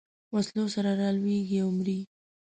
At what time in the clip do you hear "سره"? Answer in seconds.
0.75-0.89